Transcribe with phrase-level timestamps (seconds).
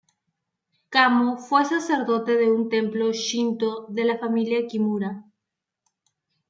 [0.89, 5.25] Kamo fue sacerdote de un templo Shinto de la familia Kimura.